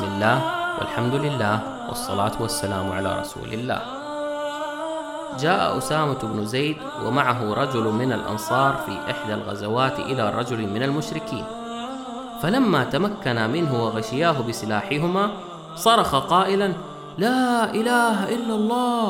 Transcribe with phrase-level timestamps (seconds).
[0.00, 0.38] بسم الله
[0.80, 1.56] والحمد لله
[1.88, 3.80] والصلاة والسلام على رسول الله.
[5.36, 11.44] جاء أسامة بن زيد ومعه رجل من الأنصار في إحدى الغزوات إلى رجل من المشركين.
[12.40, 15.30] فلما تمكنا منه وغشياه بسلاحهما
[15.76, 16.72] صرخ قائلا
[17.18, 19.06] لا إله إلا الله!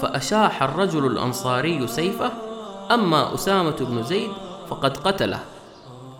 [0.00, 2.30] فأشاح الرجل الأنصاري سيفه.
[2.90, 4.30] أما أسامة بن زيد
[4.68, 5.40] فقد قتله.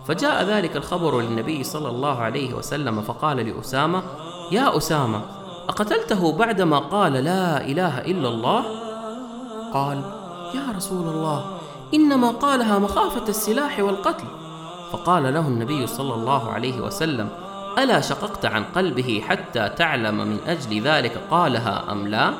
[0.07, 4.03] فجاء ذلك الخبر للنبي صلى الله عليه وسلم فقال لأسامة
[4.51, 5.21] يا أسامة
[5.69, 8.63] أقتلته بعدما قال لا إله إلا الله؟
[9.73, 10.01] قال
[10.55, 11.45] يا رسول الله
[11.93, 14.25] إنما قالها مخافة السلاح والقتل
[14.91, 17.29] فقال له النبي صلى الله عليه وسلم
[17.77, 22.33] ألا شققت عن قلبه حتى تعلم من أجل ذلك قالها أم لا؟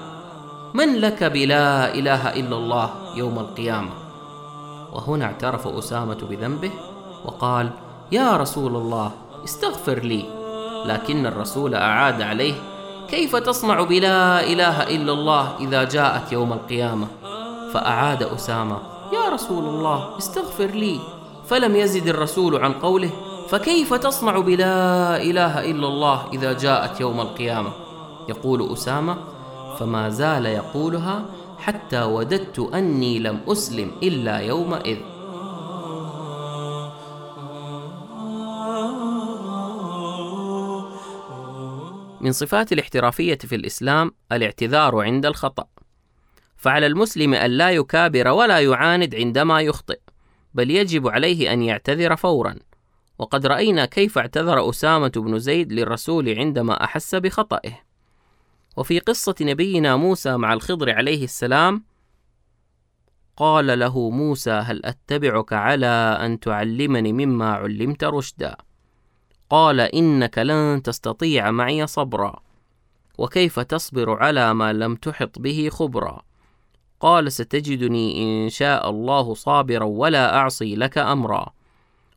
[0.73, 3.89] من لك بلا إله إلا الله يوم القيامة
[4.93, 6.71] وهنا اعترف أسامة بذنبه
[7.25, 7.69] وقال
[8.11, 9.11] يا رسول الله
[9.43, 10.25] استغفر لي.
[10.85, 12.53] لكن الرسول أعاد عليه
[13.07, 17.07] كيف تصنع بلا إله إلا الله إذا جاءت يوم القيامة؟
[17.73, 18.77] فأعاد أسامة
[19.13, 20.99] يا رسول الله استغفر لي.
[21.47, 23.09] فلم يزد الرسول عن قوله
[23.49, 27.69] فكيف تصنع بلا إله إلا الله إذا جاءت يوم القيامة؟
[28.29, 29.17] يقول أسامة
[29.79, 31.25] فما زال يقولها
[31.57, 34.97] حتى وددت أني لم أسلم إلا يومئذ.
[42.23, 45.65] من صفات الاحترافية في الإسلام الاعتذار عند الخطأ.
[46.57, 49.99] فعلى المسلم أن لا يكابر ولا يعاند عندما يخطئ
[50.53, 52.55] بل يجب عليه أن يعتذر فورا.
[53.19, 57.79] وقد رأينا كيف اعتذر أسامة بن زيد للرسول عندما أحس بخطئه.
[58.77, 61.83] وفي قصة نبينا موسى مع الخضر عليه السلام
[63.37, 68.57] قال له موسى هل أتبعك على أن تعلمني مما علمت رشدا؟
[69.53, 72.39] قال إنك لن تستطيع معي صبرا.
[73.17, 76.21] وكيف تصبر على ما لم تحط به خبرا؟
[76.99, 81.53] قال ستجدني إن شاء الله صابرا ولا أعصي لك أمرا.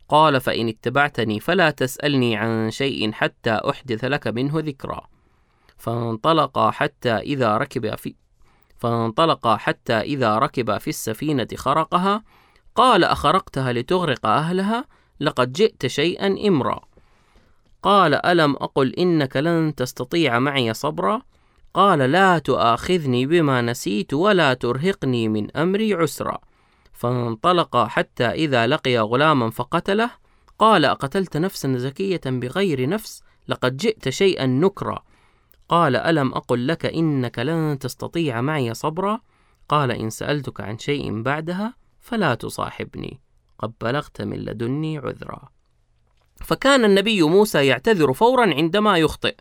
[0.09, 5.07] قال فإن اتبعتني فلا تسألني عن شيء حتى أحدث لك منه ذكرا.
[5.77, 8.15] فانطلقا حتى إذا ركب في
[8.77, 12.23] فانطلقا حتى إذا ركب في السفينة خرقها.
[12.75, 14.85] قال أخرقتها لتغرق أهلها؟
[15.21, 16.81] لقد جئت شيئا إمرا.
[17.87, 21.23] قال ألم أقل إنك لن تستطيع معي صبرا؟
[21.75, 26.39] قال لا تؤاخذني بما نسيت ولا ترهقني من أمري عسرا.
[26.93, 30.11] فانطلقا حتى إذا لقي غلاما فقتله.
[30.59, 35.03] قال أقتلت نفسا زكية بغير نفس؟ لقد جئت شيئا نكرا.
[35.69, 39.21] قال ألم أقل لك إنك لن تستطيع معي صبرا؟
[39.69, 43.21] قال إن سألتك عن شيء بعدها فلا تصاحبني.
[43.59, 45.56] قد بلغت من لدني عذرا.
[46.45, 49.35] فكان النبي موسى يعتذر فورا عندما يخطئ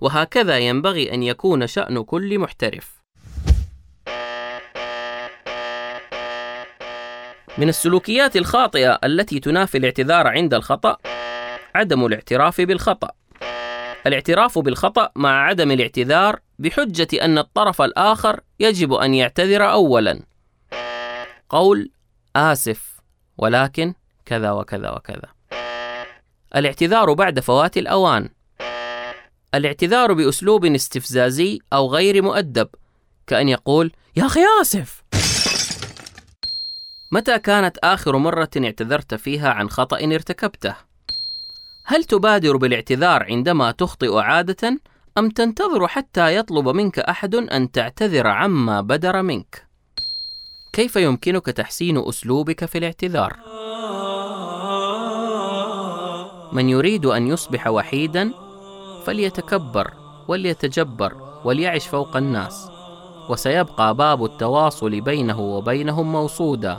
[0.00, 2.98] وهكذا ينبغي أن يكون شأن كل محترف.
[7.58, 10.96] من السلوكيات الخاطئة التي تنافي الاعتذار عند الخطأ
[11.74, 13.10] عدم الاعتراف بالخطأ.
[14.06, 20.22] الاعتراف بالخطأ مع عدم الاعتذار بحجة أن الطرف الآخر يجب أن يعتذر أولا.
[21.48, 21.90] قول
[22.36, 23.00] آسف
[23.38, 23.94] ولكن
[24.26, 25.37] كذا وكذا وكذا.
[26.56, 28.28] الاعتذار بعد فوات الأوان
[29.54, 32.68] الاعتذار بأسلوب استفزازي أو غير مؤدب
[33.26, 35.02] كأن يقول يا أخي آسف
[37.12, 40.74] متى كانت آخر مرة اعتذرت فيها عن خطأ ارتكبته؟
[41.84, 44.80] هل تبادر بالاعتذار عندما تخطئ عادة
[45.18, 49.66] أم تنتظر حتى يطلب منك أحد أن تعتذر عما بدر منك؟
[50.72, 53.47] كيف يمكنك تحسين أسلوبك في الاعتذار؟
[56.52, 58.32] من يريد أن يصبح وحيدا
[59.04, 59.90] فليتكبر
[60.28, 61.14] وليتجبر
[61.44, 62.70] وليعش فوق الناس
[63.28, 66.78] وسيبقى باب التواصل بينه وبينهم موصودا.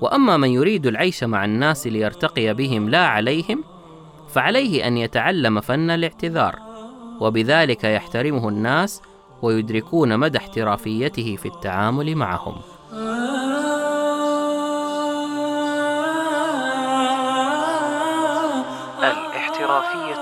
[0.00, 3.64] وأما من يريد العيش مع الناس ليرتقي بهم لا عليهم
[4.28, 6.58] فعليه أن يتعلم فن الاعتذار
[7.20, 9.02] وبذلك يحترمه الناس
[9.42, 12.54] ويدركون مدى احترافيته في التعامل معهم.
[19.70, 20.14] الاحترافية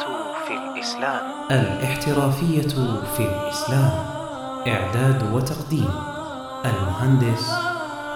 [0.46, 1.20] في الإسلام.
[1.50, 2.68] الاحترافية
[3.16, 3.90] في الإسلام.
[4.66, 5.90] إعداد وتقديم
[6.64, 7.52] المهندس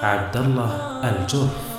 [0.02, 1.71] عبد الله الجرف.